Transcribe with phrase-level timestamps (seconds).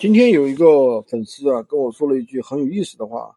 [0.00, 3.36] 今天有一个粉丝啊跟我说了一句很有意思的话，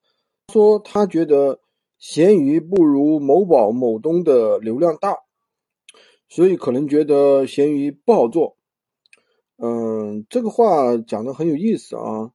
[0.54, 1.60] 说他觉得
[2.00, 5.18] 闲鱼不如某宝、某东的流量大，
[6.30, 8.56] 所以可能觉得闲鱼不好做。
[9.58, 12.32] 嗯，这个话讲的很有意思啊。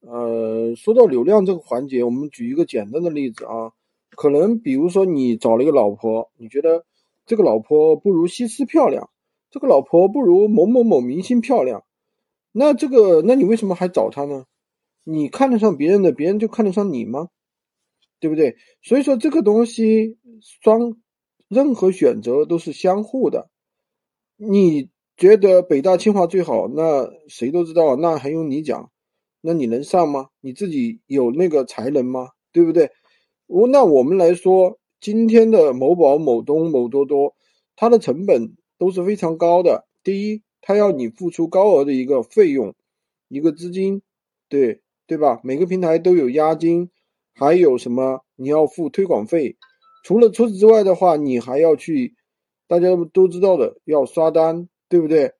[0.00, 3.70] 呃，说到流量这个环节，我们举一个简单的例子啊，
[4.16, 6.84] 可能比如说你找了一个老婆，你觉得
[7.24, 9.10] 这个老婆不如西施漂亮，
[9.48, 11.84] 这个老婆不如某某某明星漂亮。
[12.52, 14.44] 那这个，那你为什么还找他呢？
[15.04, 17.28] 你看得上别人的，别人就看得上你吗？
[18.18, 18.56] 对不对？
[18.82, 20.18] 所以说这个东西，
[20.62, 20.96] 双
[21.48, 23.48] 任何选择都是相互的。
[24.36, 28.90] 你觉得北大清华最好，那谁都知道，那还用你讲？
[29.40, 30.28] 那你能上吗？
[30.40, 32.30] 你自己有那个才能吗？
[32.52, 32.90] 对不对？
[33.46, 37.34] 我那我们来说，今天的某宝、某东、某多多，
[37.76, 39.86] 它的成本都是非常高的。
[40.02, 40.42] 第一。
[40.62, 42.74] 他要你付出高额的一个费用，
[43.28, 44.02] 一个资金，
[44.48, 45.40] 对对吧？
[45.42, 46.90] 每个平台都有押金，
[47.34, 48.20] 还有什么？
[48.36, 49.56] 你要付推广费。
[50.04, 52.14] 除了除此之外的话，你还要去，
[52.68, 55.32] 大家都知道的，要刷单，对不对？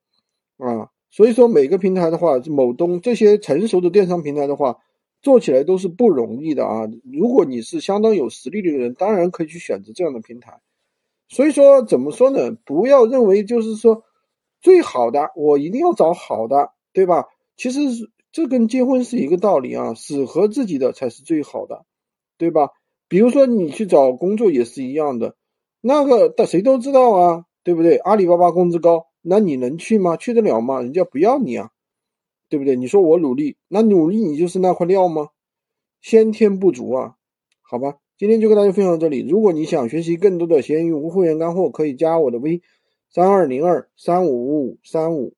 [0.57, 4.79] 啊，所以说每个平台的话，某东这些成熟的电商平台的话，
[5.21, 6.89] 做起来都是不容易的啊。
[7.03, 10.61] 如果你是相当有实力的人，当然可以去选择这样的平台。
[11.29, 12.51] 所以说，怎么说呢？
[12.65, 14.03] 不要认为就是说。
[14.61, 17.25] 最好的，我一定要找好的，对吧？
[17.57, 17.79] 其实
[18.31, 21.85] 这跟结婚是一个道理啊，适合自己的才是最好的，
[22.37, 22.69] 对吧？
[23.07, 25.35] 比如说你去找工作也是一样的，
[25.81, 27.97] 那个但谁都知道啊，对不对？
[27.97, 30.15] 阿里巴巴工资高，那你能去吗？
[30.15, 30.81] 去得了吗？
[30.81, 31.71] 人家不要你啊，
[32.47, 32.75] 对不对？
[32.75, 35.29] 你说我努力，那努力你就是那块料吗？
[36.01, 37.15] 先天不足啊，
[37.61, 37.97] 好吧。
[38.17, 42.61] 今天就跟大家分享到这里，如果你想学习更多的闲鱼无货源干货，可以加我的微。
[43.13, 45.33] 三二零二三五五五三五。